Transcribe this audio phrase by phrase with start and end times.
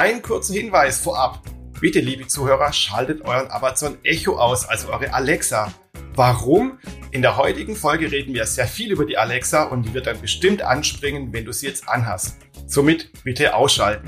[0.00, 1.42] Ein kurzer Hinweis vorab.
[1.80, 5.74] Bitte, liebe Zuhörer, schaltet euren Amazon Echo aus, also eure Alexa.
[6.14, 6.78] Warum?
[7.10, 10.20] In der heutigen Folge reden wir sehr viel über die Alexa und die wird dann
[10.20, 12.36] bestimmt anspringen, wenn du sie jetzt anhast.
[12.68, 14.06] Somit bitte ausschalten.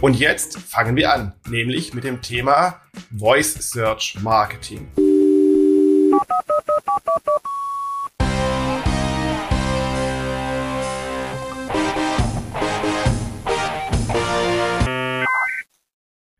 [0.00, 2.80] Und jetzt fangen wir an, nämlich mit dem Thema
[3.14, 4.88] Voice Search Marketing.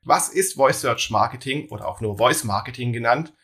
[0.09, 3.35] Was ist Voice Search Marketing oder auch nur Voice Marketing genannt?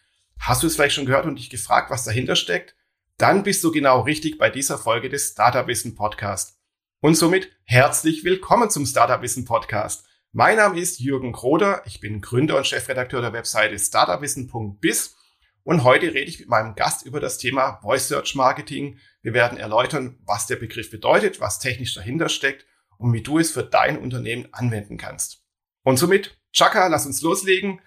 [0.41, 2.75] Hast du es vielleicht schon gehört und dich gefragt, was dahinter steckt?
[3.19, 6.59] Dann bist du genau richtig bei dieser Folge des Startup Wissen Podcast.
[7.01, 10.07] Und somit herzlich willkommen zum Startup Wissen Podcast.
[10.33, 15.17] Mein Name ist Jürgen Kroder, ich bin Gründer und Chefredakteur der Webseite startupwissen.biz
[15.65, 18.99] und heute rede ich mit meinem Gast über das Thema Voice Search Marketing.
[19.21, 22.65] Wir werden erläutern, was der Begriff bedeutet, was technisch dahinter steckt
[22.97, 25.43] und wie du es für dein Unternehmen anwenden kannst.
[25.83, 27.81] Und somit Chaka, lass uns loslegen.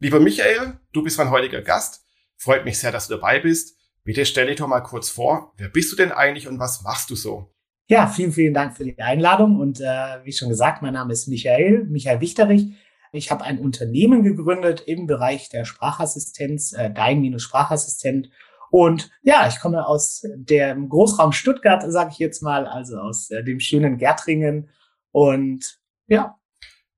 [0.00, 2.06] Lieber Michael, du bist mein heutiger Gast.
[2.36, 3.76] Freut mich sehr, dass du dabei bist.
[4.02, 5.52] Bitte stell dich doch mal kurz vor.
[5.58, 7.50] Wer bist du denn eigentlich und was machst du so?
[7.86, 9.60] Ja, vielen, vielen Dank für die Einladung.
[9.60, 12.72] Und äh, wie schon gesagt, mein Name ist Michael, Michael Wichterich.
[13.12, 18.30] Ich habe ein Unternehmen gegründet im Bereich der Sprachassistenz, äh, Dein-Sprachassistent.
[18.70, 23.44] Und ja, ich komme aus dem Großraum Stuttgart, sage ich jetzt mal, also aus äh,
[23.44, 24.70] dem schönen Gärtringen.
[25.12, 25.78] Und
[26.08, 26.38] ja,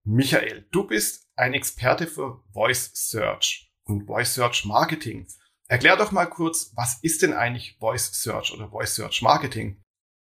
[0.09, 5.27] Michael, du bist ein Experte für Voice Search und Voice Search Marketing.
[5.67, 9.83] Erklär doch mal kurz, was ist denn eigentlich Voice Search oder Voice Search Marketing?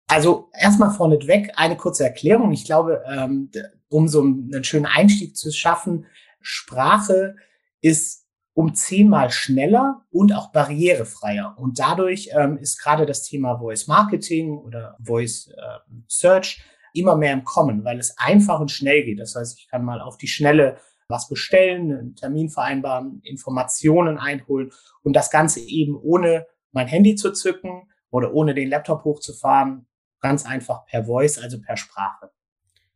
[0.09, 2.53] Also erstmal vorneweg eine kurze Erklärung.
[2.53, 3.51] Ich glaube, ähm,
[3.89, 6.05] um so einen schönen Einstieg zu schaffen,
[6.39, 7.35] Sprache
[7.81, 11.57] ist um zehnmal schneller und auch barrierefreier.
[11.57, 17.33] Und dadurch ähm, ist gerade das Thema Voice Marketing oder Voice äh, Search immer mehr
[17.33, 19.19] im Kommen, weil es einfach und schnell geht.
[19.19, 24.71] Das heißt, ich kann mal auf die Schnelle was bestellen, einen Termin vereinbaren, Informationen einholen
[25.03, 29.87] und das Ganze eben ohne mein Handy zu zücken oder ohne den Laptop hochzufahren,
[30.19, 32.31] ganz einfach per Voice, also per Sprache.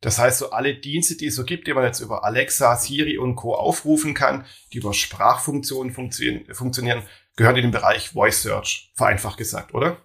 [0.02, 3.20] Das heißt, so alle Dienste, die es so gibt, die man jetzt über Alexa, Siri
[3.20, 3.54] und Co.
[3.54, 7.04] aufrufen kann, die über Sprachfunktionen funktionieren,
[7.36, 9.98] gehören in den Bereich Voice Search, vereinfacht gesagt, oder?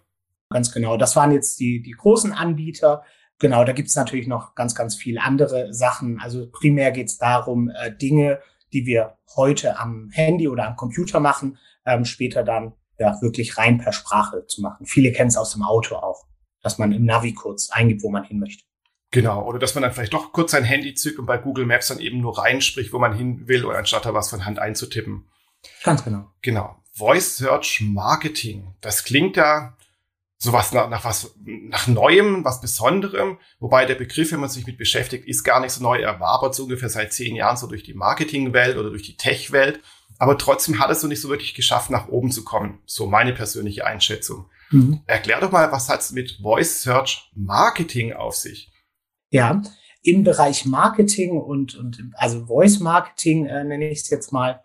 [0.51, 0.97] Ganz genau.
[0.99, 3.05] Das waren jetzt die, die großen Anbieter.
[3.39, 6.21] Genau, da gibt es natürlich noch ganz, ganz viele andere Sachen.
[6.21, 8.41] Also primär geht es darum, äh, Dinge,
[8.73, 13.79] die wir heute am Handy oder am Computer machen, ähm, später dann ja wirklich rein
[13.79, 14.87] per Sprache zu machen.
[14.87, 16.27] Viele kennen es aus dem Auto auch,
[16.63, 18.65] dass man im Navi kurz eingibt, wo man hin möchte.
[19.11, 21.89] Genau, oder dass man dann vielleicht doch kurz sein Handy zückt und bei Google Maps
[21.89, 25.29] dann eben nur reinspricht, wo man hin will, oder anstatt da was von Hand einzutippen.
[25.85, 26.33] Ganz genau.
[26.43, 26.77] Genau.
[26.93, 28.75] Voice Search Marketing.
[28.81, 29.77] Das klingt ja
[30.39, 33.39] sowas nach, nach was, nach Neuem, was Besonderem.
[33.59, 36.01] Wobei der Begriff, wenn man sich mit beschäftigt, ist gar nicht so neu.
[36.01, 39.81] Er wabert so ungefähr seit zehn Jahren so durch die Marketingwelt oder durch die Tech-Welt.
[40.19, 42.81] Aber trotzdem hat es so nicht so wirklich geschafft, nach oben zu kommen.
[42.87, 44.47] So meine persönliche Einschätzung.
[44.71, 45.01] Mhm.
[45.07, 48.73] Erklär doch mal, was hat es mit Voice Search Marketing auf sich?
[49.31, 49.63] Ja,
[50.03, 54.63] im Bereich Marketing und, und also Voice Marketing äh, nenne ich es jetzt mal,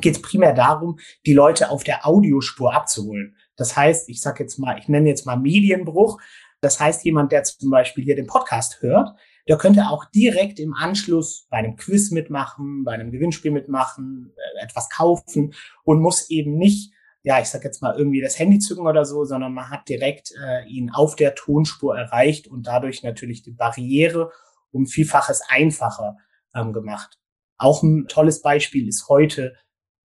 [0.00, 3.36] geht es primär darum, die Leute auf der Audiospur abzuholen.
[3.56, 6.20] Das heißt, ich sage jetzt mal, ich nenne jetzt mal Medienbruch.
[6.60, 9.10] Das heißt, jemand, der zum Beispiel hier den Podcast hört,
[9.48, 14.64] der könnte auch direkt im Anschluss bei einem Quiz mitmachen, bei einem Gewinnspiel mitmachen, äh,
[14.64, 15.54] etwas kaufen
[15.84, 16.92] und muss eben nicht,
[17.22, 20.32] ja, ich sag jetzt mal irgendwie das Handy zücken oder so, sondern man hat direkt
[20.44, 24.30] äh, ihn auf der Tonspur erreicht und dadurch natürlich die Barriere
[24.70, 26.16] um Vielfaches einfacher
[26.54, 27.18] ähm, gemacht.
[27.56, 29.56] Auch ein tolles Beispiel ist heute,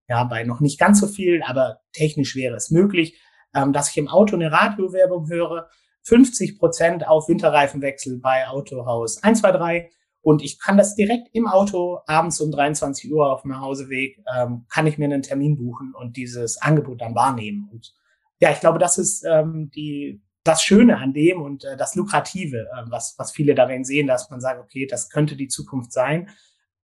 [0.07, 3.19] ja, bei noch nicht ganz so vielen, aber technisch wäre es möglich,
[3.55, 5.69] ähm, dass ich im Auto eine Radiowerbung höre,
[6.03, 9.89] 50 Prozent auf Winterreifenwechsel bei Autohaus 123
[10.23, 14.65] und ich kann das direkt im Auto abends um 23 Uhr auf dem Nachhauseweg, ähm,
[14.69, 17.67] kann ich mir einen Termin buchen und dieses Angebot dann wahrnehmen.
[17.69, 17.93] Und
[18.39, 22.69] ja, ich glaube, das ist ähm, die, das Schöne an dem und äh, das Lukrative,
[22.73, 26.29] äh, was, was viele darin sehen, dass man sagt, okay, das könnte die Zukunft sein.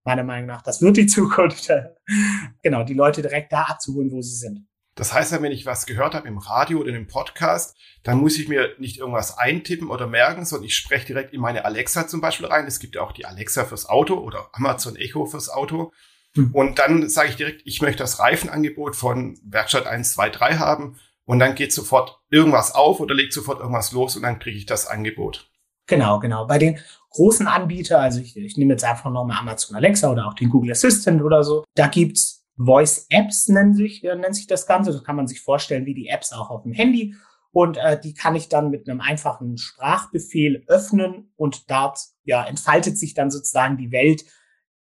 [0.09, 1.71] Meiner Meinung nach, das wird die Zukunft.
[2.63, 4.67] genau, die Leute direkt da abzuholen, wo sie sind.
[4.95, 8.49] Das heißt, wenn ich was gehört habe im Radio oder im Podcast, dann muss ich
[8.49, 12.47] mir nicht irgendwas eintippen oder merken, sondern ich spreche direkt in meine Alexa zum Beispiel
[12.47, 12.67] rein.
[12.67, 15.93] Es gibt ja auch die Alexa fürs Auto oder Amazon Echo fürs Auto.
[16.35, 16.53] Mhm.
[16.55, 20.99] Und dann sage ich direkt, ich möchte das Reifenangebot von Werkstatt 1, 2, 3 haben.
[21.27, 24.65] Und dann geht sofort irgendwas auf oder legt sofort irgendwas los und dann kriege ich
[24.65, 25.51] das Angebot.
[25.89, 26.47] Genau, genau.
[26.47, 26.79] Bei den
[27.11, 30.73] großen Anbietern, also ich, ich nehme jetzt einfach nochmal Amazon Alexa oder auch den Google
[30.73, 34.93] Assistant oder so, da gibt's Voice Apps nennt sich, äh, nennt sich das Ganze.
[34.93, 37.15] Das kann man sich vorstellen wie die Apps auch auf dem Handy.
[37.53, 42.99] Und äh, die kann ich dann mit einem einfachen Sprachbefehl öffnen und dort ja, entfaltet
[42.99, 44.25] sich dann sozusagen die Welt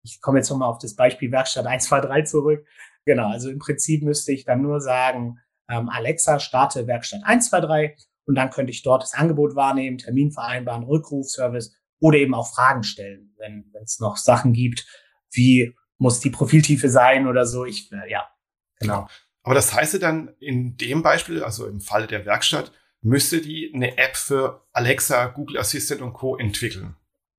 [0.04, 2.66] Ich komme jetzt nochmal auf das Beispiel Werkstatt 123 zurück.
[3.06, 8.36] Genau, also im Prinzip müsste ich dann nur sagen, ähm, Alexa, starte Werkstatt 123 und
[8.36, 13.34] dann könnte ich dort das Angebot wahrnehmen, Termin vereinbaren, Rückrufservice oder eben auch Fragen stellen,
[13.38, 14.86] wenn es noch Sachen gibt,
[15.32, 17.66] wie muss die Profiltiefe sein oder so.
[17.66, 18.28] Ich, äh, ja,
[18.80, 19.08] genau.
[19.44, 23.98] Aber das heißt dann in dem Beispiel, also im Falle der Werkstatt, müsste die eine
[23.98, 26.38] App für Alexa, Google Assistant und Co.
[26.38, 26.96] entwickeln.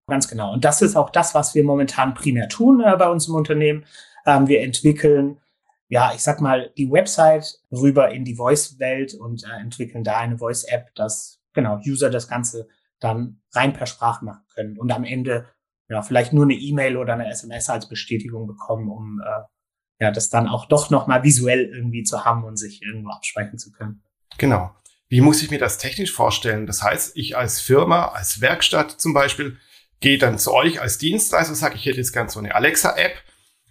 [0.07, 0.53] Ganz genau.
[0.53, 3.85] Und das ist auch das, was wir momentan primär tun äh, bei uns im Unternehmen.
[4.25, 5.41] Ähm, wir entwickeln,
[5.89, 10.39] ja, ich sag mal, die Website rüber in die Voice-Welt und äh, entwickeln da eine
[10.39, 12.69] Voice-App, dass genau User das Ganze
[12.99, 15.47] dann rein per Sprache machen können und am Ende
[15.89, 20.31] ja vielleicht nur eine E-Mail oder eine SMS als Bestätigung bekommen, um äh, ja das
[20.31, 24.03] dann auch doch noch mal visuell irgendwie zu haben und sich irgendwo abspeichern zu können.
[24.39, 24.75] Genau.
[25.09, 26.67] Wie muss ich mir das technisch vorstellen?
[26.67, 29.57] Das heißt, ich als Firma, als Werkstatt zum Beispiel,
[30.01, 33.23] gehe dann zu euch als Dienstleister, sage ich hätte jetzt ganz so eine Alexa-App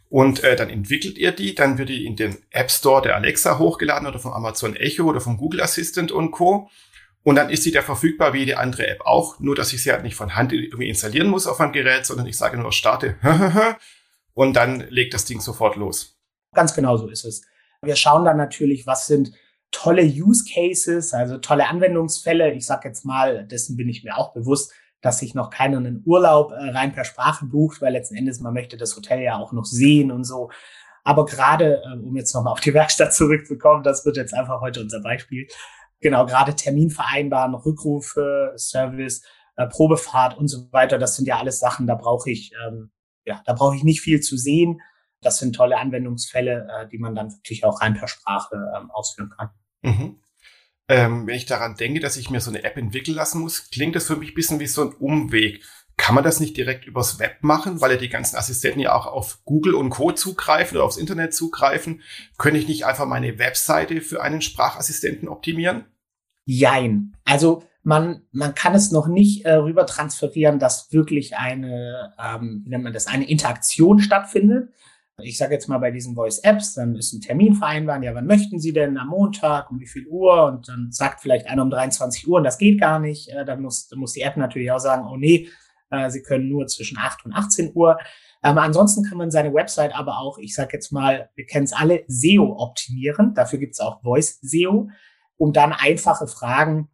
[0.10, 3.58] und äh, dann entwickelt ihr die, dann wird die in den App Store der Alexa
[3.58, 6.70] hochgeladen oder von Amazon Echo oder vom Google Assistant und Co.
[7.24, 9.92] Und dann ist sie da verfügbar wie jede andere App auch, nur dass ich sie
[9.92, 13.16] halt nicht von Hand irgendwie installieren muss auf meinem Gerät, sondern ich sage nur starte
[14.34, 16.20] und dann legt das Ding sofort los.
[16.54, 17.42] Ganz genau so ist es.
[17.82, 19.32] Wir schauen dann natürlich, was sind
[19.72, 22.54] tolle Use Cases, also tolle Anwendungsfälle.
[22.54, 24.72] Ich sage jetzt mal, dessen bin ich mir auch bewusst,
[25.06, 28.54] dass sich noch keiner einen Urlaub äh, rein per Sprache bucht, weil letzten Endes man
[28.54, 30.50] möchte das Hotel ja auch noch sehen und so.
[31.04, 34.82] Aber gerade, äh, um jetzt nochmal auf die Werkstatt zurückzukommen, das wird jetzt einfach heute
[34.82, 35.48] unser Beispiel
[36.02, 39.24] genau, gerade Termin vereinbaren, Rückrufe, Service,
[39.56, 42.92] äh, Probefahrt und so weiter, das sind ja alles Sachen, da brauche ich, ähm,
[43.26, 44.82] ja, da brauche ich nicht viel zu sehen.
[45.22, 49.32] Das sind tolle Anwendungsfälle, äh, die man dann wirklich auch rein per Sprache ähm, ausführen
[49.36, 49.50] kann.
[49.82, 50.22] Mhm.
[50.88, 53.96] Ähm, wenn ich daran denke, dass ich mir so eine App entwickeln lassen muss, klingt
[53.96, 55.64] das für mich ein bisschen wie so ein Umweg.
[55.98, 59.08] Kann man das nicht direkt übers Web machen, weil ja die ganzen Assistenten ja auch
[59.08, 60.12] auf Google und Co.
[60.12, 62.02] zugreifen oder aufs Internet zugreifen?
[62.38, 65.86] Könnte ich nicht einfach meine Webseite für einen Sprachassistenten optimieren?
[66.44, 67.16] Jein.
[67.24, 72.70] Also man, man kann es noch nicht äh, rüber transferieren, dass wirklich eine, ähm, wie
[72.70, 74.70] nennt man das, eine Interaktion stattfindet.
[75.22, 78.60] Ich sage jetzt mal bei diesen Voice-Apps, dann ist ein Termin vereinbaren, ja, wann möchten
[78.60, 80.46] Sie denn am Montag, um wie viel Uhr?
[80.46, 83.30] Und dann sagt vielleicht einer um 23 Uhr und das geht gar nicht.
[83.30, 85.50] Äh, dann, muss, dann muss die App natürlich auch sagen, oh nee,
[85.90, 87.98] äh, Sie können nur zwischen 8 und 18 Uhr.
[88.44, 91.74] Ähm, ansonsten kann man seine Website aber auch, ich sage jetzt mal, wir kennen es
[91.74, 93.34] alle, SEO optimieren.
[93.34, 94.90] Dafür gibt es auch Voice SEO
[95.38, 96.90] um dann einfache Fragen,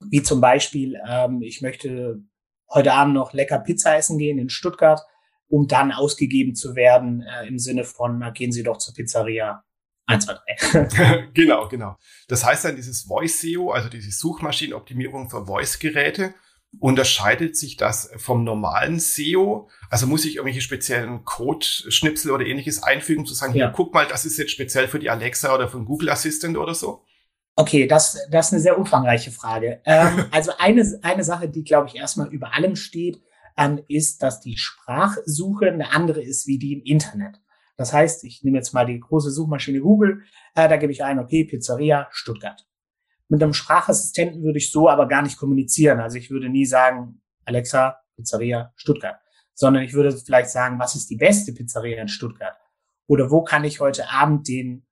[0.00, 2.22] wie zum Beispiel, ähm, ich möchte
[2.68, 5.02] heute Abend noch lecker Pizza essen gehen in Stuttgart,
[5.50, 9.64] um dann ausgegeben zu werden äh, im Sinne von, na, gehen Sie doch zur Pizzeria
[10.06, 11.28] 1, 2, 3.
[11.34, 11.96] genau, genau.
[12.28, 16.34] Das heißt dann, dieses Voice SEO, also diese Suchmaschinenoptimierung für Voice-Geräte,
[16.78, 19.68] unterscheidet sich das vom normalen SEO?
[19.88, 23.66] Also muss ich irgendwelche speziellen Code-Schnipsel oder ähnliches einfügen, zu sagen, ja.
[23.66, 26.56] hier, guck mal, das ist jetzt speziell für die Alexa oder für den Google Assistant
[26.56, 27.04] oder so?
[27.56, 29.80] Okay, das, das ist eine sehr umfangreiche Frage.
[29.84, 33.20] Ähm, also eine, eine Sache, die, glaube ich, erstmal über allem steht,
[33.56, 37.40] ähm, ist, dass die Sprachsuche eine andere ist wie die im Internet.
[37.76, 40.22] Das heißt, ich nehme jetzt mal die große Suchmaschine Google,
[40.54, 42.66] äh, da gebe ich ein, okay, Pizzeria Stuttgart.
[43.28, 46.00] Mit einem Sprachassistenten würde ich so aber gar nicht kommunizieren.
[46.00, 49.20] Also ich würde nie sagen, Alexa, Pizzeria Stuttgart,
[49.54, 52.56] sondern ich würde vielleicht sagen, was ist die beste Pizzeria in Stuttgart?
[53.06, 54.86] Oder wo kann ich heute Abend den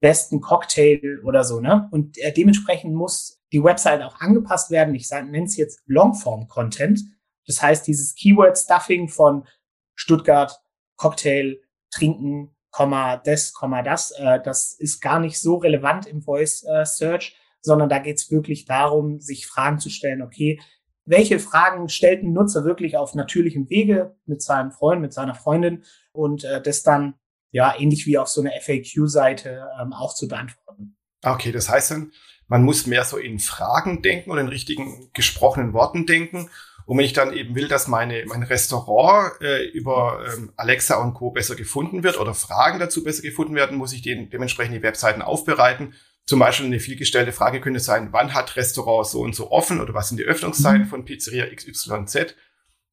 [0.00, 1.88] besten Cocktail oder so, ne?
[1.90, 4.94] Und äh, dementsprechend muss die Website auch angepasst werden.
[4.94, 7.00] Ich nenne es jetzt Longform-Content.
[7.46, 9.46] Das heißt, dieses Keyword-Stuffing von
[9.94, 10.60] Stuttgart,
[10.96, 16.64] Cocktail, Trinken, Komma, des, Komma, das, äh, das ist gar nicht so relevant im Voice
[16.64, 20.60] äh, Search, sondern da geht es wirklich darum, sich Fragen zu stellen, okay,
[21.04, 25.84] welche Fragen stellt ein Nutzer wirklich auf natürlichem Wege mit seinem Freund, mit seiner Freundin
[26.12, 27.14] und äh, das dann
[27.50, 30.96] ja, ähnlich wie auf so einer FAQ-Seite ähm, auch zu beantworten.
[31.22, 32.12] Okay, das heißt dann,
[32.46, 36.48] man muss mehr so in Fragen denken oder in richtigen gesprochenen Worten denken.
[36.90, 41.14] Und wenn ich dann eben will, dass meine, mein Restaurant äh, über ähm, Alexa und
[41.14, 41.30] Co.
[41.30, 45.22] besser gefunden wird oder Fragen dazu besser gefunden werden, muss ich den, dementsprechend die Webseiten
[45.22, 45.94] aufbereiten.
[46.26, 49.94] Zum Beispiel eine vielgestellte Frage könnte sein, wann hat Restaurant so und so offen oder
[49.94, 50.88] was sind die Öffnungszeiten mhm.
[50.88, 52.34] von Pizzeria XYZ?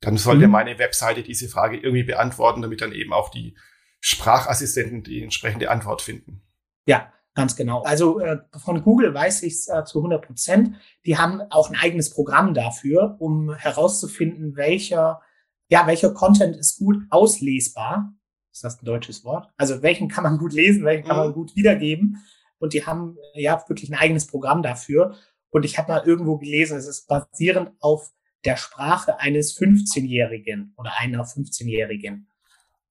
[0.02, 0.52] Dann sollte mhm.
[0.52, 3.58] meine Webseite diese Frage irgendwie beantworten, damit dann eben auch die
[4.00, 6.44] Sprachassistenten die entsprechende Antwort finden.
[6.86, 7.84] Ja, ganz genau.
[7.84, 10.76] Also äh, von Google weiß ich es äh, zu 100 Prozent.
[11.06, 15.22] Die haben auch ein eigenes Programm dafür, um herauszufinden, welcher,
[15.70, 18.12] ja, welcher Content ist gut auslesbar.
[18.52, 19.52] Ist das ein deutsches Wort?
[19.56, 21.34] Also welchen kann man gut lesen, welchen kann man mhm.
[21.34, 22.26] gut wiedergeben.
[22.58, 25.16] Und die haben ja wirklich ein eigenes Programm dafür.
[25.52, 28.12] Und ich habe mal irgendwo gelesen, es ist basierend auf
[28.46, 32.32] der Sprache eines 15-Jährigen oder einer 15-Jährigen.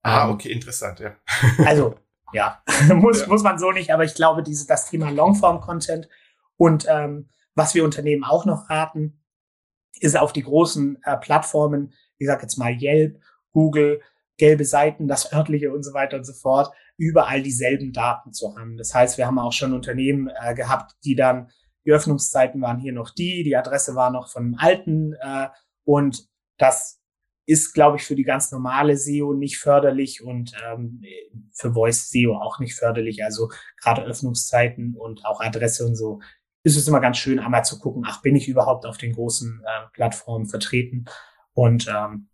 [0.03, 1.17] Ah, ähm, okay, interessant, ja.
[1.67, 1.97] also,
[2.33, 2.63] ja,
[2.95, 3.29] muss, ja.
[3.29, 6.09] muss man so nicht, aber ich glaube, diese, das Thema Longform-Content
[6.57, 9.23] und ähm, was wir Unternehmen auch noch raten,
[10.01, 13.21] ist auf die großen äh, Plattformen, ich sag jetzt mal Yelp,
[13.53, 14.01] Google,
[14.37, 18.77] gelbe Seiten, das örtliche und so weiter und so fort, überall dieselben Daten zu haben.
[18.77, 21.51] Das heißt, wir haben auch schon Unternehmen äh, gehabt, die dann,
[21.85, 25.49] die Öffnungszeiten waren hier noch die, die Adresse war noch von dem alten äh,
[25.85, 26.29] und
[26.59, 27.01] das
[27.47, 31.03] ist, glaube ich, für die ganz normale SEO nicht förderlich und ähm,
[31.53, 33.25] für Voice SEO auch nicht förderlich.
[33.25, 33.51] Also
[33.81, 36.21] gerade Öffnungszeiten und auch Adresse und so
[36.65, 39.63] ist es immer ganz schön, einmal zu gucken, ach, bin ich überhaupt auf den großen
[39.65, 41.05] äh, Plattformen vertreten
[41.53, 42.29] und ähm,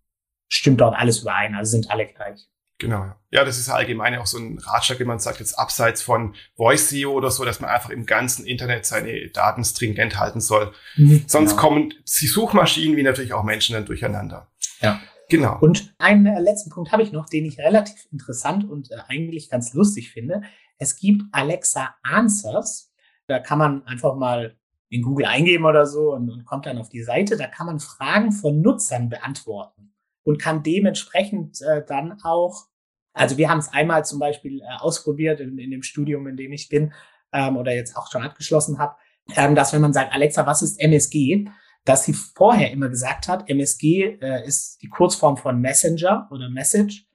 [0.48, 2.48] stimmt dort alles überein, also sind alle gleich.
[2.78, 3.14] Genau.
[3.30, 6.88] Ja, das ist allgemein auch so ein Ratschlag, wenn man sagt, jetzt abseits von Voice
[6.88, 10.72] SEO oder so, dass man einfach im ganzen Internet seine Daten stringent halten soll.
[10.96, 11.62] Mhm, Sonst genau.
[11.62, 14.50] kommen die Suchmaschinen wie natürlich auch Menschen dann durcheinander.
[14.82, 15.00] Ja.
[15.28, 15.58] Genau.
[15.60, 19.48] Und einen äh, letzten Punkt habe ich noch, den ich relativ interessant und äh, eigentlich
[19.48, 20.42] ganz lustig finde.
[20.78, 22.92] Es gibt Alexa Answers.
[23.28, 24.56] Da kann man einfach mal
[24.90, 27.38] in Google eingeben oder so und, und kommt dann auf die Seite.
[27.38, 32.66] Da kann man Fragen von Nutzern beantworten und kann dementsprechend äh, dann auch
[33.14, 36.52] also wir haben es einmal zum Beispiel äh, ausprobiert in, in dem Studium, in dem
[36.52, 36.92] ich bin
[37.32, 38.96] ähm, oder jetzt auch schon abgeschlossen habe,
[39.36, 41.48] ähm, dass wenn man sagt, Alexa, was ist MSG,
[41.84, 47.06] dass sie vorher immer gesagt hat, MSG äh, ist die Kurzform von Messenger oder Message.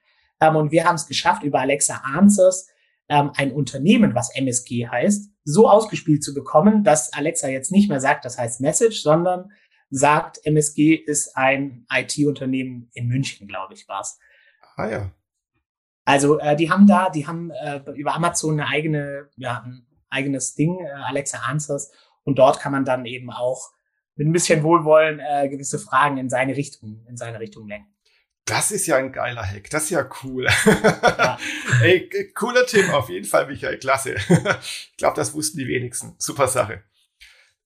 [0.41, 2.67] Ähm, und wir haben es geschafft, über Alexa Answers
[3.09, 8.01] ähm, ein Unternehmen, was MSG heißt, so ausgespielt zu bekommen, dass Alexa jetzt nicht mehr
[8.01, 9.51] sagt, das heißt Message, sondern
[9.89, 14.19] sagt, MSG ist ein IT-Unternehmen in München, glaube ich, war's.
[14.75, 15.11] Ah ja.
[16.03, 20.55] Also äh, die haben da, die haben äh, über Amazon eine eigene, ja, ein eigenes
[20.55, 21.91] Ding, äh, Alexa Answers.
[22.23, 23.71] Und dort kann man dann eben auch
[24.17, 27.93] mit ein bisschen Wohlwollen äh, gewisse Fragen in seine Richtung, in seine Richtung lenken.
[28.45, 29.69] Das ist ja ein geiler Hack.
[29.69, 30.47] Das ist ja cool.
[30.65, 31.37] Ja.
[31.81, 33.77] Ey, cooler Tipp auf jeden Fall, Michael.
[33.77, 34.15] Klasse.
[34.29, 36.15] ich glaube, das wussten die wenigsten.
[36.17, 36.83] Super Sache.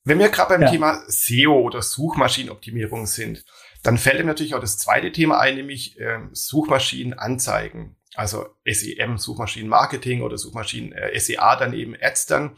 [0.03, 0.71] Wenn wir gerade beim ja.
[0.71, 3.45] Thema SEO oder Suchmaschinenoptimierung sind,
[3.83, 10.21] dann fällt mir natürlich auch das zweite Thema ein, nämlich äh, Suchmaschinenanzeigen also SEM, Suchmaschinenmarketing
[10.21, 12.55] oder Suchmaschinen äh, SEA, dann eben Ads dann,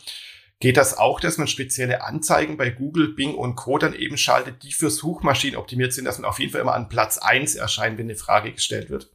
[0.63, 3.77] geht das auch, dass man spezielle Anzeigen bei Google, Bing und Co.
[3.77, 6.88] dann eben schaltet, die für Suchmaschinen optimiert sind, dass man auf jeden Fall immer an
[6.88, 9.12] Platz eins erscheint, wenn eine Frage gestellt wird?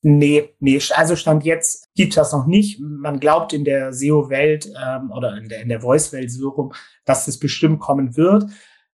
[0.00, 2.80] Nee, nee, also Stand jetzt gibt das noch nicht.
[2.80, 6.72] Man glaubt in der SEO-Welt ähm, oder in der, in der Voice-Welt so rum,
[7.04, 8.44] dass es bestimmt kommen wird,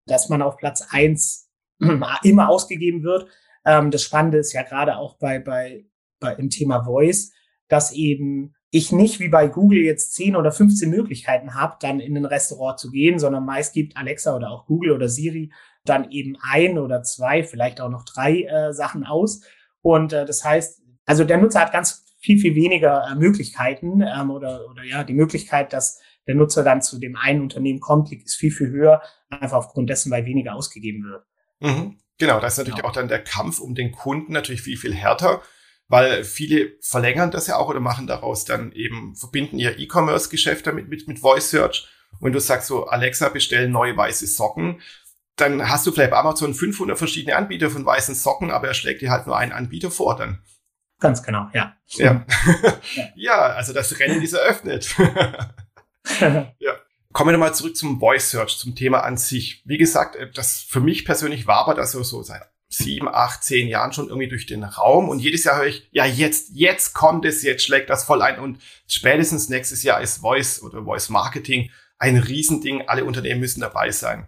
[0.07, 1.49] dass man auf Platz eins
[2.25, 3.29] immer ausgegeben wird.
[3.65, 5.87] Ähm, das Spannende ist ja gerade auch bei, bei
[6.19, 7.33] bei, im Thema Voice,
[7.69, 12.17] dass eben ich nicht wie bei Google jetzt 10 oder 15 Möglichkeiten habe, dann in
[12.17, 15.53] ein Restaurant zu gehen, sondern meist gibt Alexa oder auch Google oder Siri
[15.85, 19.43] dann eben ein oder zwei, vielleicht auch noch drei äh, Sachen aus.
[19.83, 24.31] Und äh, das heißt, also der Nutzer hat ganz viel, viel weniger äh, Möglichkeiten ähm,
[24.31, 28.35] oder, oder ja, die Möglichkeit, dass der Nutzer dann zu dem einen Unternehmen kommt, ist
[28.35, 31.25] viel, viel höher, einfach aufgrund dessen, weil weniger ausgegeben wird.
[31.61, 31.99] Mhm.
[32.19, 32.89] Genau, da ist natürlich genau.
[32.89, 35.43] auch dann der Kampf um den Kunden natürlich viel, viel härter
[35.89, 40.89] weil viele verlängern das ja auch oder machen daraus dann eben, verbinden ihr E-Commerce-Geschäft damit
[40.89, 41.89] mit, mit Voice Search.
[42.21, 44.81] Und du sagst so, Alexa, bestell neue weiße Socken.
[45.37, 49.03] Dann hast du vielleicht bei Amazon 500 verschiedene Anbieter von weißen Socken, aber er schlägt
[49.03, 50.43] dir halt nur einen Anbieter vor dann.
[50.99, 51.77] Ganz genau, ja.
[51.89, 52.25] Ja,
[53.15, 54.95] ja also das Rennen ist eröffnet.
[56.59, 56.77] ja.
[57.13, 59.63] Kommen wir nochmal zurück zum Voice Search, zum Thema an sich.
[59.65, 63.45] Wie gesagt, äh, das für mich persönlich war aber das so, so seit sieben, acht,
[63.45, 66.95] zehn Jahren schon irgendwie durch den Raum und jedes Jahr höre ich, ja, jetzt, jetzt
[66.95, 71.09] kommt es, jetzt schlägt das voll ein und spätestens nächstes Jahr ist Voice oder Voice
[71.09, 72.89] Marketing ein Riesending.
[72.89, 74.27] Alle Unternehmen müssen dabei sein.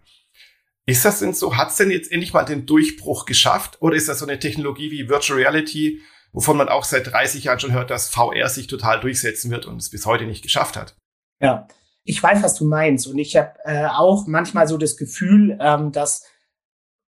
[0.87, 1.57] Ist das denn so?
[1.57, 4.91] Hat es denn jetzt endlich mal den Durchbruch geschafft oder ist das so eine Technologie
[4.91, 6.01] wie Virtual Reality,
[6.33, 9.77] wovon man auch seit 30 Jahren schon hört, dass VR sich total durchsetzen wird und
[9.77, 10.97] es bis heute nicht geschafft hat?
[11.41, 11.69] Ja,
[12.05, 15.93] ich weiß, was du meinst und ich habe äh, auch manchmal so das Gefühl, ähm,
[15.93, 16.25] dass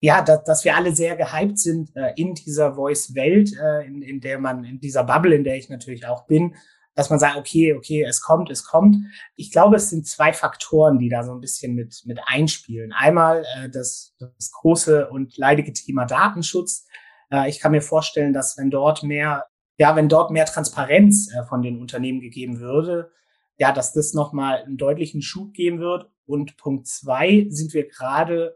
[0.04, 4.20] ja, dass, dass wir alle sehr gehypt sind äh, in dieser Voice-Welt, äh, in, in
[4.20, 6.56] der man, in dieser Bubble, in der ich natürlich auch bin,
[6.94, 8.96] dass man sagt, okay, okay, es kommt, es kommt.
[9.34, 12.92] Ich glaube, es sind zwei Faktoren, die da so ein bisschen mit, mit einspielen.
[12.92, 16.87] Einmal äh, das, das große und leidige Thema Datenschutz.
[17.30, 19.46] Äh, ich kann mir vorstellen, dass wenn dort mehr,
[19.78, 23.11] ja, wenn dort mehr Transparenz äh, von den Unternehmen gegeben würde,
[23.56, 26.11] ja, dass das nochmal einen deutlichen Schub geben wird.
[26.26, 28.54] Und Punkt zwei sind wir gerade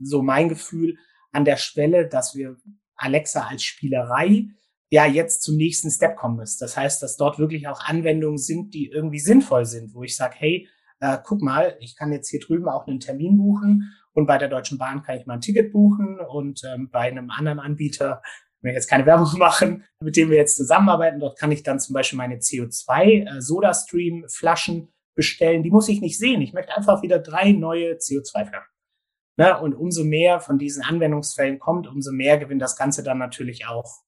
[0.00, 0.96] so mein Gefühl
[1.32, 2.56] an der Schwelle, dass wir
[2.96, 4.46] Alexa als Spielerei
[4.90, 6.58] ja jetzt zum nächsten Step kommen müssen.
[6.60, 10.34] Das heißt, dass dort wirklich auch Anwendungen sind, die irgendwie sinnvoll sind, wo ich sage,
[10.36, 10.68] hey,
[11.00, 14.48] äh, guck mal, ich kann jetzt hier drüben auch einen Termin buchen und bei der
[14.48, 18.22] Deutschen Bahn kann ich mal ein Ticket buchen und ähm, bei einem anderen Anbieter
[18.62, 21.18] ich will jetzt keine Werbung machen, mit dem wir jetzt zusammenarbeiten.
[21.18, 25.62] Dort kann ich dann zum Beispiel meine CO2 äh, bestellen.
[25.64, 26.40] Die muss ich nicht sehen.
[26.42, 28.71] Ich möchte einfach wieder drei neue CO2-Flaschen.
[29.36, 29.58] Ne?
[29.58, 34.02] Und umso mehr von diesen Anwendungsfällen kommt, umso mehr gewinnt das Ganze dann natürlich auch,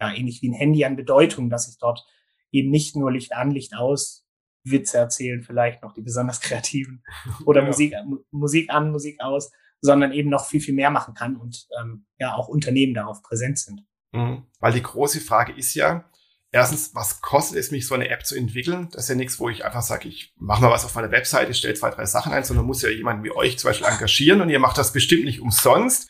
[0.00, 2.06] ja, ähnlich wie ein Handy an Bedeutung, dass ich dort
[2.50, 4.26] eben nicht nur Licht an, Licht aus,
[4.64, 7.02] Witze erzählen, vielleicht noch die besonders kreativen
[7.46, 7.66] oder ja.
[7.66, 7.94] Musik,
[8.30, 12.34] Musik an, Musik aus, sondern eben noch viel, viel mehr machen kann und ähm, ja
[12.34, 13.86] auch Unternehmen darauf präsent sind.
[14.12, 14.44] Mhm.
[14.58, 16.09] Weil die große Frage ist ja,
[16.52, 18.88] erstens, was kostet es mich, so eine App zu entwickeln?
[18.92, 21.54] Das ist ja nichts, wo ich einfach sage, ich mache mal was auf meiner Webseite,
[21.54, 24.50] stelle zwei, drei Sachen ein, sondern muss ja jemanden wie euch zum Beispiel engagieren und
[24.50, 26.08] ihr macht das bestimmt nicht umsonst.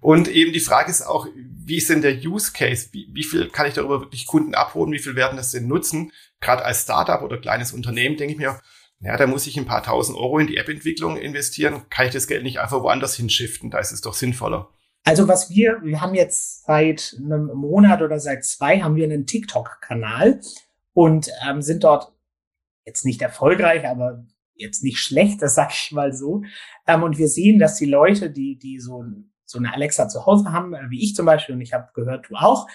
[0.00, 2.88] Und eben die Frage ist auch, wie ist denn der Use Case?
[2.92, 4.92] Wie, wie viel kann ich darüber wirklich Kunden abholen?
[4.92, 6.12] Wie viel werden das denn nutzen?
[6.40, 8.60] Gerade als Startup oder kleines Unternehmen denke ich mir,
[9.00, 11.82] ja, da muss ich ein paar tausend Euro in die App-Entwicklung investieren.
[11.90, 13.70] Kann ich das Geld nicht einfach woanders hinschiften?
[13.70, 14.70] Da ist es doch sinnvoller.
[15.04, 19.26] Also was wir, wir haben jetzt seit einem Monat oder seit zwei haben wir einen
[19.26, 20.40] TikTok-Kanal
[20.92, 22.12] und ähm, sind dort
[22.84, 26.42] jetzt nicht erfolgreich, aber jetzt nicht schlecht, das sag ich mal so.
[26.86, 29.04] Ähm, und wir sehen, dass die Leute, die, die so,
[29.44, 32.26] so eine Alexa zu Hause haben, äh, wie ich zum Beispiel, und ich habe gehört,
[32.28, 32.66] du auch.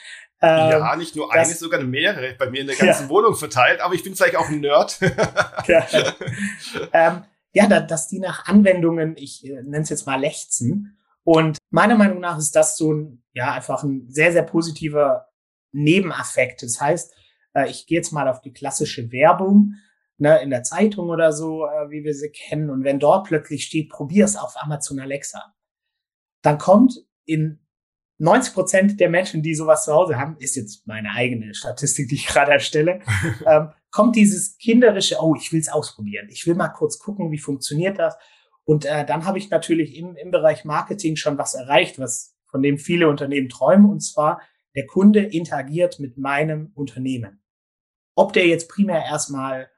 [0.41, 3.10] Ähm, ja, nicht nur eine, sogar mehrere bei mir in der ganzen ja.
[3.10, 5.00] Wohnung verteilt, aber ich bin vielleicht auch ein Nerd.
[5.67, 5.86] ja,
[6.94, 10.94] ähm, ja da, dass die nach Anwendungen, ich äh, nenne es jetzt mal lechzen,
[11.25, 15.27] und meiner Meinung nach ist das so ein, ja, einfach ein sehr, sehr positiver
[15.72, 16.62] Nebeneffekt.
[16.62, 17.13] Das heißt,
[17.55, 19.74] äh, ich gehe jetzt mal auf die klassische Werbung
[20.17, 22.70] ne, in der Zeitung oder so, äh, wie wir sie kennen.
[22.70, 25.55] Und wenn dort plötzlich steht, probier es auf Amazon Alexa,
[26.44, 27.60] dann kommt in
[28.20, 32.15] 90 Prozent der Menschen, die sowas zu Hause haben, ist jetzt meine eigene Statistik, die
[32.15, 33.01] ich gerade erstelle,
[33.48, 36.27] ähm, kommt dieses kinderische, oh, ich will es ausprobieren.
[36.29, 38.15] Ich will mal kurz gucken, wie funktioniert das.
[38.65, 42.62] Und äh, dann habe ich natürlich im, im Bereich Marketing schon was erreicht, was von
[42.62, 44.41] dem viele Unternehmen träumen, und zwar
[44.75, 47.41] der Kunde interagiert mit meinem Unternehmen.
[48.15, 49.69] Ob der jetzt primär erstmal,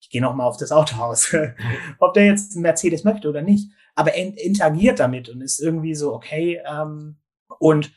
[0.00, 1.34] ich gehe noch mal auf das Autohaus,
[1.98, 5.94] ob der jetzt einen Mercedes möchte oder nicht, aber er interagiert damit und ist irgendwie
[5.94, 6.60] so okay.
[6.66, 7.18] Ähm,
[7.58, 7.92] und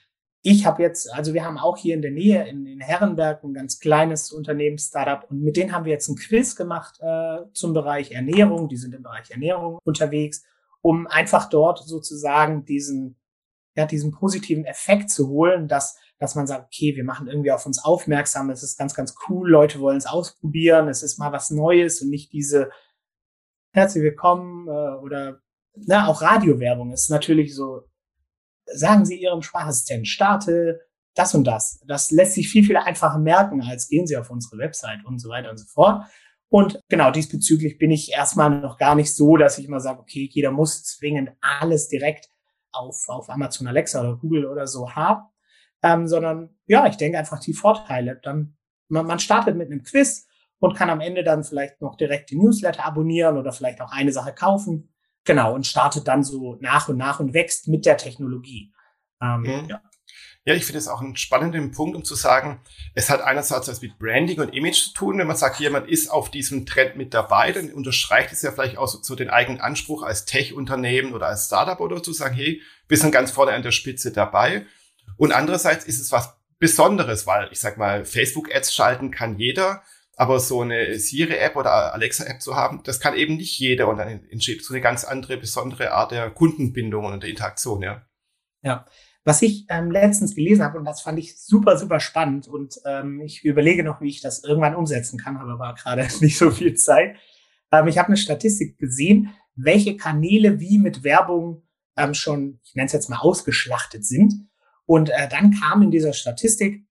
[0.49, 3.53] ich habe jetzt, also wir haben auch hier in der Nähe in, in Herrenberg ein
[3.53, 7.73] ganz kleines Unternehmen, Startup, und mit denen haben wir jetzt ein Quiz gemacht äh, zum
[7.73, 8.69] Bereich Ernährung.
[8.69, 10.45] Die sind im Bereich Ernährung unterwegs,
[10.79, 13.17] um einfach dort sozusagen diesen,
[13.75, 17.65] ja, diesen positiven Effekt zu holen, dass, dass man sagt, okay, wir machen irgendwie auf
[17.65, 21.49] uns aufmerksam, es ist ganz, ganz cool, Leute wollen es ausprobieren, es ist mal was
[21.49, 22.69] Neues und nicht diese
[23.73, 25.41] herzlich willkommen äh, oder
[25.75, 27.83] na, auch Radiowerbung ist natürlich so
[28.73, 30.81] sagen Sie Ihrem Sprachassistenten, starte
[31.15, 31.81] das und das.
[31.87, 35.29] Das lässt sich viel, viel einfacher merken, als gehen Sie auf unsere Website und so
[35.29, 36.05] weiter und so fort.
[36.49, 40.29] Und genau diesbezüglich bin ich erstmal noch gar nicht so, dass ich immer sage, okay,
[40.31, 42.29] jeder muss zwingend alles direkt
[42.71, 45.23] auf, auf Amazon Alexa oder Google oder so haben,
[45.83, 48.19] ähm, sondern ja, ich denke einfach die Vorteile.
[48.23, 48.55] Dann
[48.87, 50.27] man, man startet mit einem Quiz
[50.59, 54.11] und kann am Ende dann vielleicht noch direkt die Newsletter abonnieren oder vielleicht auch eine
[54.11, 54.93] Sache kaufen
[55.27, 58.71] Genau, und startet dann so nach und nach und wächst mit der Technologie.
[59.21, 59.69] Ähm, mhm.
[59.69, 59.81] ja.
[60.45, 62.61] Ja, ich finde es auch einen spannenden Punkt, um zu sagen,
[62.95, 65.17] es hat einerseits was mit Branding und Image zu tun.
[65.17, 68.77] Wenn man sagt, jemand ist auf diesem Trend mit dabei, dann unterstreicht es ja vielleicht
[68.77, 72.61] auch so, so den eigenen Anspruch als Tech-Unternehmen oder als Startup oder zu sagen, hey,
[72.87, 74.65] wir sind ganz vorne an der Spitze dabei.
[75.17, 79.83] Und andererseits ist es was Besonderes, weil ich sag mal, Facebook-Ads schalten kann jeder.
[80.19, 84.25] Aber so eine Siri-App oder Alexa-App zu haben, das kann eben nicht jeder und dann
[84.29, 88.01] entsteht so eine ganz andere, besondere Art der Kundenbindung und der Interaktion, ja.
[88.63, 88.85] Ja.
[89.23, 93.21] Was ich ähm, letztens gelesen habe, und das fand ich super, super spannend, und ähm,
[93.21, 97.17] ich überlege noch, wie ich das irgendwann umsetzen kann, aber gerade nicht so viel Zeit.
[97.71, 102.87] Ähm, ich habe eine Statistik gesehen, welche Kanäle wie mit Werbung ähm, schon, ich nenne
[102.87, 104.33] es jetzt mal, ausgeschlachtet sind.
[104.85, 106.86] Und äh, dann kam in dieser Statistik,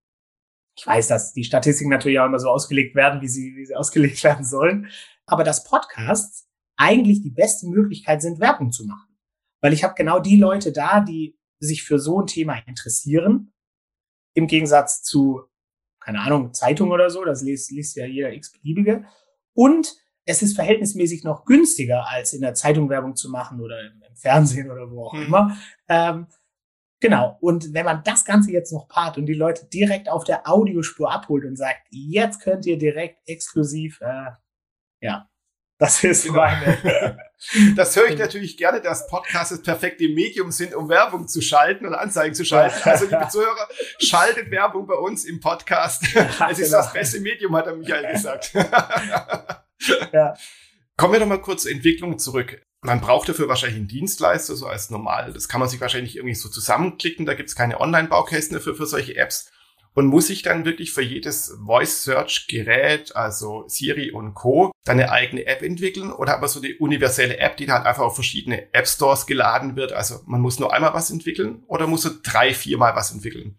[0.77, 3.75] ich weiß, dass die Statistiken natürlich auch immer so ausgelegt werden, wie sie, wie sie
[3.77, 4.89] ausgelegt werden sollen.
[5.27, 9.17] Aber dass Podcasts eigentlich die beste Möglichkeit sind, Werbung zu machen.
[9.61, 13.53] Weil ich habe genau die Leute da, die sich für so ein Thema interessieren.
[14.35, 15.43] Im Gegensatz zu,
[15.99, 19.07] keine Ahnung, Zeitung oder so, das liest, liest ja jeder x-beliebige.
[19.55, 24.03] Und es ist verhältnismäßig noch günstiger, als in der Zeitung Werbung zu machen oder im,
[24.19, 25.27] Fernsehen oder wo auch hm.
[25.27, 25.59] immer.
[25.89, 26.27] Ähm,
[27.01, 27.37] Genau.
[27.41, 31.13] Und wenn man das Ganze jetzt noch paart und die Leute direkt auf der Audiospur
[31.13, 34.31] abholt und sagt, jetzt könnt ihr direkt exklusiv, äh,
[35.01, 35.29] ja,
[35.79, 36.37] das ist genau.
[36.37, 37.19] meine.
[37.77, 41.87] Das höre ich natürlich gerne, dass Podcasts das perfekte Medium sind, um Werbung zu schalten
[41.87, 42.77] oder Anzeigen zu schalten.
[42.89, 46.03] Also, liebe Zuhörer, schaltet Werbung bei uns im Podcast.
[46.51, 46.79] Es ist genau.
[46.79, 48.53] das beste Medium, hat der Michael gesagt.
[50.13, 50.35] Ja.
[50.99, 52.63] Kommen wir doch mal kurz zur Entwicklung zurück.
[52.81, 55.33] Man braucht dafür wahrscheinlich einen Dienstleister, so als normal.
[55.33, 57.27] Das kann man sich wahrscheinlich irgendwie so zusammenklicken.
[57.27, 59.51] Da gibt es keine Online-Baukästen dafür für solche Apps.
[59.93, 65.47] Und muss ich dann wirklich für jedes Voice-Search-Gerät, also Siri und Co., dann eine eigene
[65.47, 66.13] App entwickeln?
[66.13, 69.93] Oder hat man so die universelle App, die dann einfach auf verschiedene App-Stores geladen wird?
[69.93, 73.59] Also man muss nur einmal was entwickeln oder muss man drei, viermal was entwickeln?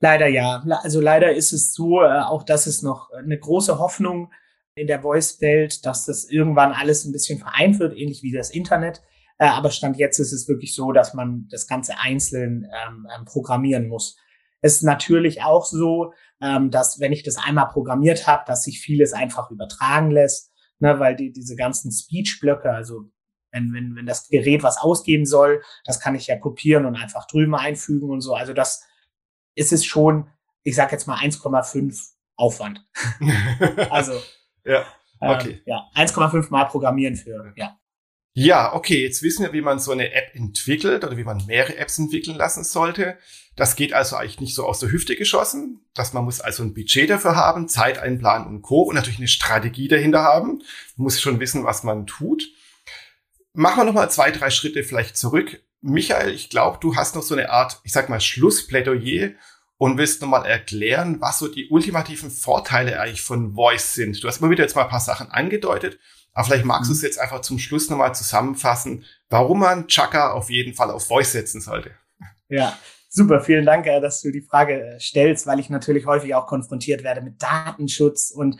[0.00, 0.64] Leider ja.
[0.82, 4.32] Also leider ist es so, äh, auch das ist noch eine große Hoffnung,
[4.74, 9.02] in der Voice-Welt, dass das irgendwann alles ein bisschen vereint wird, ähnlich wie das Internet.
[9.38, 13.24] Äh, aber Stand jetzt ist es wirklich so, dass man das Ganze einzeln ähm, ähm,
[13.24, 14.16] programmieren muss.
[14.60, 18.80] Es ist natürlich auch so, ähm, dass wenn ich das einmal programmiert habe, dass sich
[18.80, 23.10] vieles einfach übertragen lässt, ne, weil die, diese ganzen Speech-Blöcke, also
[23.50, 27.26] wenn, wenn, wenn das Gerät was ausgeben soll, das kann ich ja kopieren und einfach
[27.26, 28.34] drüben einfügen und so.
[28.34, 28.86] Also das
[29.54, 30.30] ist es schon,
[30.62, 32.86] ich sage jetzt mal 1,5 Aufwand.
[33.90, 34.12] also
[34.64, 34.86] ja,
[35.20, 35.50] ähm, okay.
[35.50, 37.78] Ähm, ja, 1,5 Mal programmieren für, ja.
[38.34, 41.76] Ja, okay, jetzt wissen wir, wie man so eine App entwickelt oder wie man mehrere
[41.76, 43.18] Apps entwickeln lassen sollte.
[43.56, 46.72] Das geht also eigentlich nicht so aus der Hüfte geschossen, dass man muss also ein
[46.72, 48.82] Budget dafür haben, Zeit einplanen und Co.
[48.82, 50.62] und natürlich eine Strategie dahinter haben.
[50.96, 52.44] Man muss schon wissen, was man tut.
[53.52, 55.62] Machen wir nochmal zwei, drei Schritte vielleicht zurück.
[55.82, 59.32] Michael, ich glaube, du hast noch so eine Art, ich sag mal, Schlussplädoyer
[59.82, 64.22] und willst nochmal erklären, was so die ultimativen Vorteile eigentlich von Voice sind.
[64.22, 65.98] Du hast immer wieder jetzt mal ein paar Sachen angedeutet,
[66.32, 66.92] aber vielleicht magst mhm.
[66.92, 71.08] du es jetzt einfach zum Schluss nochmal zusammenfassen, warum man Chaka auf jeden Fall auf
[71.08, 71.90] Voice setzen sollte.
[72.48, 73.40] Ja, super.
[73.40, 77.02] Vielen Dank, äh, dass du die Frage äh, stellst, weil ich natürlich häufig auch konfrontiert
[77.02, 78.58] werde mit Datenschutz und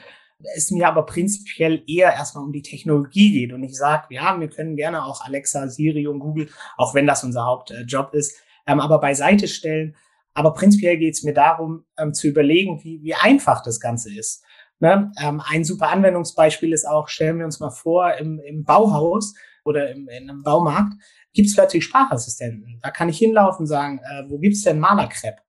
[0.57, 4.51] es mir aber prinzipiell eher erstmal um die Technologie geht und ich sage, ja, wir
[4.51, 8.99] können gerne auch Alexa, Siri und Google, auch wenn das unser Hauptjob ist, ähm, aber
[8.99, 9.95] beiseite stellen
[10.35, 14.45] aber prinzipiell geht es mir darum, ähm, zu überlegen, wie, wie einfach das Ganze ist.
[14.81, 15.13] Ne?
[15.21, 19.91] Ähm, ein super Anwendungsbeispiel ist auch, stellen wir uns mal vor, im, im Bauhaus oder
[19.91, 20.95] im, in einem Baumarkt
[21.33, 22.79] gibt es plötzlich Sprachassistenten.
[22.83, 25.41] Da kann ich hinlaufen und sagen, äh, wo gibt's denn Malerkrepp?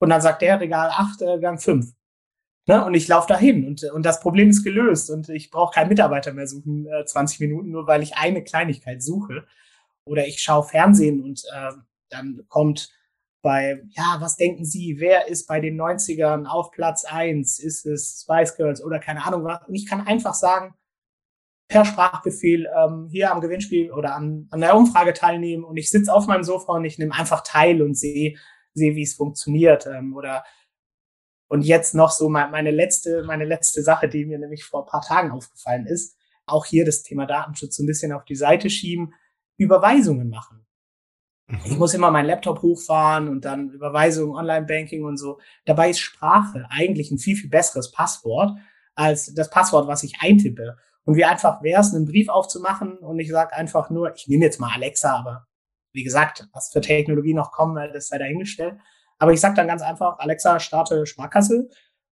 [0.00, 1.92] Und dann sagt der Regal 8, äh, Gang 5.
[2.66, 2.84] Ne?
[2.84, 6.32] Und ich laufe dahin und, und das Problem ist gelöst und ich brauche keinen Mitarbeiter
[6.32, 9.44] mehr suchen, äh, 20 Minuten, nur weil ich eine Kleinigkeit suche.
[10.06, 11.72] Oder ich schaue Fernsehen und äh,
[12.10, 12.90] dann kommt
[13.44, 17.58] bei, ja, was denken Sie, wer ist bei den 90ern auf Platz eins?
[17.58, 19.60] Ist es Spice Girls oder keine Ahnung was?
[19.68, 20.74] Und ich kann einfach sagen,
[21.68, 26.12] per Sprachbefehl ähm, hier am Gewinnspiel oder an, an der Umfrage teilnehmen und ich sitze
[26.12, 28.36] auf meinem Sofa und ich nehme einfach teil und sehe,
[28.72, 29.86] sehe, wie es funktioniert.
[29.86, 30.42] Ähm, oder
[31.48, 35.02] und jetzt noch so meine letzte, meine letzte Sache, die mir nämlich vor ein paar
[35.02, 39.12] Tagen aufgefallen ist, auch hier das Thema Datenschutz so ein bisschen auf die Seite schieben,
[39.58, 40.63] Überweisungen machen.
[41.46, 41.78] Ich mhm.
[41.78, 45.38] muss immer meinen Laptop hochfahren und dann Überweisungen, Online-Banking und so.
[45.66, 48.56] Dabei ist Sprache eigentlich ein viel, viel besseres Passwort
[48.94, 50.76] als das Passwort, was ich eintippe.
[51.04, 54.44] Und wie einfach wäre es, einen Brief aufzumachen und ich sage einfach nur, ich nehme
[54.44, 55.46] jetzt mal Alexa, aber
[55.92, 58.78] wie gesagt, was für Technologie noch kommen, das sei dahingestellt.
[59.18, 61.68] Aber ich sage dann ganz einfach, Alexa, starte Sparkasse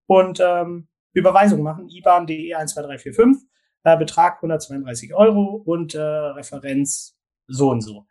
[0.06, 3.48] und ähm, Überweisung machen, IBAN DE 12345,
[3.84, 7.16] äh, Betrag 132 Euro und äh, Referenz
[7.48, 8.06] so und so.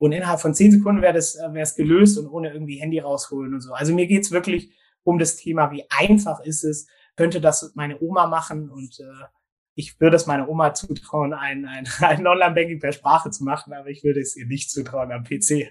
[0.00, 2.98] Und innerhalb von zehn Sekunden wäre das äh, wäre es gelöst und ohne irgendwie Handy
[2.98, 3.74] rausholen und so.
[3.74, 8.26] Also mir geht's wirklich um das Thema, wie einfach ist es, könnte das meine Oma
[8.26, 9.26] machen und äh,
[9.74, 13.88] ich würde es meiner Oma zutrauen, ein, ein, ein Online-Banking per Sprache zu machen, aber
[13.88, 15.50] ich würde es ihr nicht zutrauen am PC.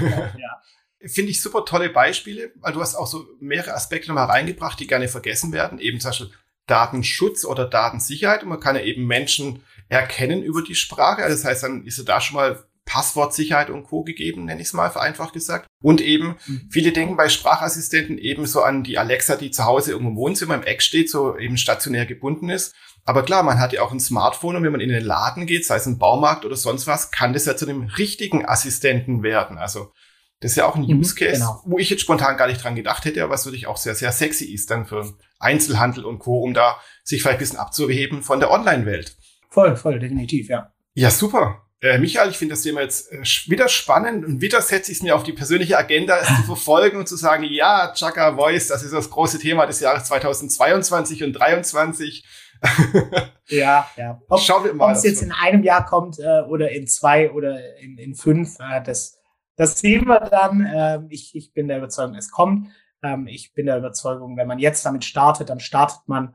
[0.00, 0.62] ja.
[1.06, 4.86] Finde ich super tolle Beispiele, weil du hast auch so mehrere Aspekte nochmal reingebracht, die
[4.86, 5.80] gerne vergessen werden.
[5.80, 6.30] Eben zum Beispiel
[6.66, 8.44] Datenschutz oder Datensicherheit.
[8.44, 11.22] Und man kann ja eben Menschen erkennen über die Sprache.
[11.22, 14.02] Also das heißt, dann ist er da schon mal Passwortsicherheit und Co.
[14.02, 15.66] gegeben, nenne ich es mal vereinfacht gesagt.
[15.82, 16.68] Und eben, mhm.
[16.70, 20.54] viele denken bei Sprachassistenten eben so an die Alexa, die zu Hause irgendwo im Wohnzimmer
[20.54, 22.74] im Eck steht, so eben stationär gebunden ist.
[23.04, 25.66] Aber klar, man hat ja auch ein Smartphone und wenn man in den Laden geht,
[25.66, 29.58] sei es ein Baumarkt oder sonst was, kann das ja zu einem richtigen Assistenten werden.
[29.58, 29.92] Also
[30.40, 31.62] das ist ja auch ein mhm, Use Case, genau.
[31.64, 34.12] wo ich jetzt spontan gar nicht dran gedacht hätte, aber was wirklich auch sehr, sehr
[34.12, 38.40] sexy ist dann für Einzelhandel und Co., um da sich vielleicht ein bisschen abzuheben von
[38.40, 39.16] der Online-Welt.
[39.48, 40.72] Voll, voll, definitiv, ja.
[40.94, 41.62] Ja, super.
[41.84, 43.20] Äh, Michael, ich finde das Thema jetzt äh,
[43.50, 46.96] wieder spannend und wieder setze ich es mir auf die persönliche Agenda, es zu verfolgen
[46.96, 51.34] und zu sagen, ja, Chaka Voice, das ist das große Thema des Jahres 2022 und
[51.34, 52.24] 2023.
[53.48, 54.18] ja, ja.
[54.30, 54.92] Ob, Schauen wir mal.
[54.92, 58.56] Ob es jetzt in einem Jahr kommt äh, oder in zwei oder in, in fünf,
[58.60, 59.18] äh, das,
[59.56, 60.66] das sehen wir dann.
[60.74, 62.68] Ähm, ich, ich bin der Überzeugung, es kommt.
[63.02, 66.34] Ähm, ich bin der Überzeugung, wenn man jetzt damit startet, dann startet man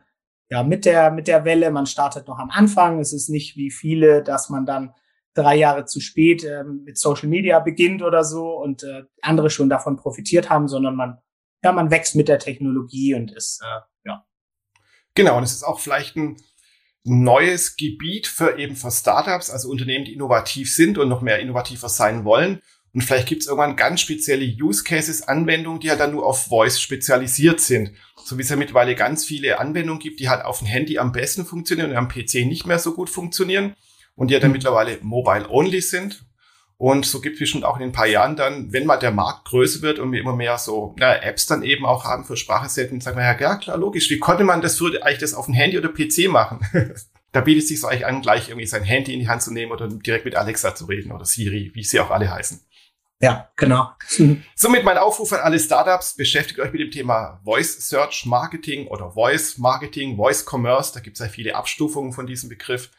[0.51, 1.71] ja mit der, mit der Welle.
[1.71, 2.99] Man startet noch am Anfang.
[2.99, 4.93] Es ist nicht wie viele, dass man dann
[5.39, 9.69] drei Jahre zu spät ähm, mit Social Media beginnt oder so und äh, andere schon
[9.69, 11.17] davon profitiert haben, sondern man,
[11.63, 14.25] ja, man wächst mit der Technologie und ist, äh, ja.
[15.15, 16.37] Genau, und es ist auch vielleicht ein,
[17.05, 21.89] neues Gebiet für eben für Startups, also Unternehmen, die innovativ sind und noch mehr innovativer
[21.89, 22.61] sein wollen.
[22.93, 26.47] Und vielleicht gibt es irgendwann ganz spezielle Use Cases, Anwendungen, die halt dann nur auf
[26.47, 27.91] Voice spezialisiert sind.
[28.17, 31.11] So wie es ja mittlerweile ganz viele Anwendungen gibt, die halt auf dem Handy am
[31.11, 33.75] besten funktionieren und am PC nicht mehr so gut funktionieren
[34.15, 34.53] und die ja dann mhm.
[34.53, 36.25] mittlerweile mobile only sind.
[36.77, 39.49] Und so gibt es bestimmt auch in ein paar Jahren dann, wenn mal der Markt
[39.49, 43.01] größer wird und wir immer mehr so na, Apps dann eben auch haben für Sprachassistenten,
[43.01, 45.55] sagen wir ja, ja klar, logisch, wie konnte man das früher eigentlich das auf dem
[45.55, 46.61] Handy oder PC machen?
[47.33, 49.51] da bietet es sich so eigentlich an, gleich irgendwie sein Handy in die Hand zu
[49.51, 52.61] nehmen oder direkt mit Alexa zu reden oder Siri, wie sie auch alle heißen.
[53.21, 53.89] Ja, genau.
[54.55, 59.11] Somit mein Aufruf an alle Startups, beschäftigt euch mit dem Thema Voice Search Marketing oder
[59.11, 62.89] Voice Marketing, Voice Commerce, da gibt es ja viele Abstufungen von diesem Begriff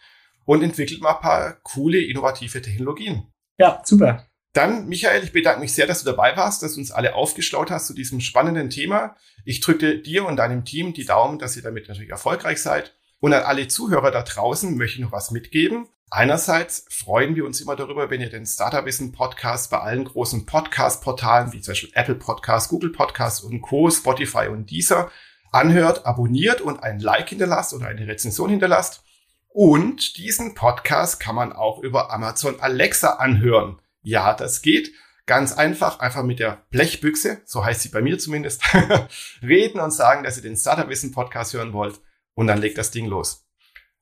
[0.51, 3.33] und entwickelt mal ein paar coole, innovative Technologien.
[3.57, 4.27] Ja, super.
[4.53, 7.71] Dann, Michael, ich bedanke mich sehr, dass du dabei warst, dass du uns alle aufgeschlaut
[7.71, 9.15] hast zu diesem spannenden Thema.
[9.45, 12.97] Ich drücke dir und deinem Team die Daumen, dass ihr damit natürlich erfolgreich seid.
[13.21, 15.87] Und an alle Zuhörer da draußen möchte ich noch was mitgeben.
[16.11, 20.47] Einerseits freuen wir uns immer darüber, wenn ihr den Startup Wissen Podcast bei allen großen
[20.47, 25.13] Podcast-Portalen wie zum Beispiel Apple Podcast, Google Podcast und Co., Spotify und Deezer
[25.53, 29.05] anhört, abonniert und ein Like hinterlasst oder eine Rezension hinterlasst.
[29.53, 33.81] Und diesen Podcast kann man auch über Amazon Alexa anhören.
[34.03, 34.93] Ja, das geht.
[35.27, 38.63] Ganz einfach, einfach mit der Blechbüchse, so heißt sie bei mir zumindest,
[39.43, 42.01] reden und sagen, dass ihr den Startup Wissen Podcast hören wollt.
[42.35, 43.47] Und dann legt das Ding los.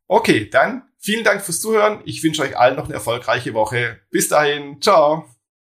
[0.07, 2.01] Okay, dann vielen Dank fürs Zuhören.
[2.05, 4.01] Ich wünsche euch allen noch eine erfolgreiche Woche.
[4.11, 4.81] Bis dahin.
[4.81, 5.38] Ciao.